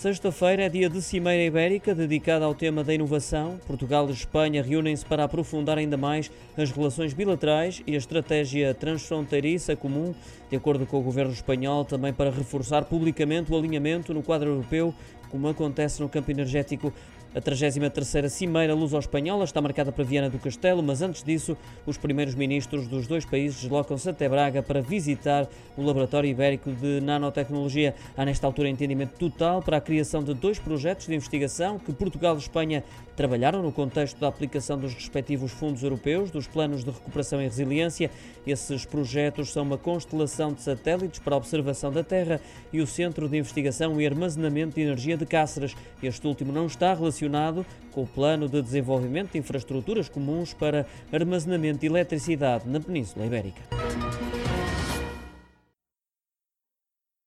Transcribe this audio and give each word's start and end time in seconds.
Sexta-feira 0.00 0.62
é 0.62 0.68
dia 0.68 0.88
de 0.88 1.02
Cimeira 1.02 1.42
Ibérica, 1.42 1.92
dedicada 1.92 2.44
ao 2.44 2.54
tema 2.54 2.84
da 2.84 2.94
inovação. 2.94 3.58
Portugal 3.66 4.08
e 4.08 4.12
Espanha 4.12 4.62
reúnem-se 4.62 5.04
para 5.04 5.24
aprofundar 5.24 5.76
ainda 5.76 5.96
mais 5.96 6.30
as 6.56 6.70
relações 6.70 7.12
bilaterais 7.12 7.82
e 7.84 7.96
a 7.96 7.98
estratégia 7.98 8.72
transfronteiriça 8.72 9.74
comum, 9.74 10.14
de 10.48 10.56
acordo 10.56 10.86
com 10.86 11.00
o 11.00 11.02
governo 11.02 11.32
espanhol, 11.32 11.84
também 11.84 12.12
para 12.12 12.30
reforçar 12.30 12.84
publicamente 12.84 13.52
o 13.52 13.58
alinhamento 13.58 14.14
no 14.14 14.22
quadro 14.22 14.50
europeu, 14.50 14.94
como 15.30 15.48
acontece 15.48 16.00
no 16.00 16.08
campo 16.08 16.30
energético 16.30 16.92
a 17.34 17.42
33ª 17.42 18.28
Cimeira 18.30 18.74
Luso-Espanhola 18.74 19.44
está 19.44 19.60
marcada 19.60 19.92
para 19.92 20.02
Viana 20.02 20.30
do 20.30 20.38
Castelo, 20.38 20.82
mas 20.82 21.02
antes 21.02 21.22
disso, 21.22 21.58
os 21.84 21.98
primeiros 21.98 22.34
ministros 22.34 22.88
dos 22.88 23.06
dois 23.06 23.26
países 23.26 23.60
deslocam-se 23.60 24.08
até 24.08 24.26
Braga 24.26 24.62
para 24.62 24.80
visitar 24.80 25.46
o 25.76 25.82
Laboratório 25.82 26.30
Ibérico 26.30 26.72
de 26.72 27.02
Nanotecnologia. 27.02 27.94
Há 28.16 28.24
nesta 28.24 28.46
altura 28.46 28.70
entendimento 28.70 29.18
total 29.18 29.60
para 29.60 29.76
a 29.76 29.80
criação 29.80 30.24
de 30.24 30.32
dois 30.32 30.58
projetos 30.58 31.06
de 31.06 31.14
investigação 31.14 31.78
que 31.78 31.92
Portugal 31.92 32.34
e 32.34 32.38
Espanha 32.38 32.82
trabalharam 33.14 33.62
no 33.62 33.72
contexto 33.72 34.18
da 34.18 34.28
aplicação 34.28 34.78
dos 34.78 34.94
respectivos 34.94 35.52
fundos 35.52 35.82
europeus, 35.82 36.30
dos 36.30 36.46
planos 36.46 36.82
de 36.82 36.90
recuperação 36.90 37.42
e 37.42 37.44
resiliência. 37.44 38.10
Esses 38.46 38.86
projetos 38.86 39.52
são 39.52 39.64
uma 39.64 39.76
constelação 39.76 40.54
de 40.54 40.62
satélites 40.62 41.18
para 41.18 41.34
a 41.34 41.38
observação 41.38 41.92
da 41.92 42.02
Terra 42.02 42.40
e 42.72 42.80
o 42.80 42.86
Centro 42.86 43.28
de 43.28 43.36
Investigação 43.36 44.00
e 44.00 44.06
Armazenamento 44.06 44.76
de 44.76 44.80
Energia 44.80 45.16
de 45.18 45.26
Cáceres. 45.26 45.76
Este 46.02 46.26
último 46.26 46.52
não 46.52 46.66
está 46.66 46.94
relacionado 46.94 47.66
com 47.92 48.02
o 48.02 48.06
Plano 48.06 48.48
de 48.48 48.62
Desenvolvimento 48.62 49.32
de 49.32 49.38
Infraestruturas 49.38 50.08
Comuns 50.08 50.54
para 50.54 50.86
Armazenamento 51.12 51.80
de 51.80 51.86
Eletricidade 51.86 52.68
na 52.68 52.80
Península 52.80 53.26
Ibérica. 53.26 53.87